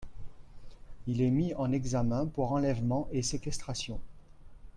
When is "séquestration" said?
3.21-3.99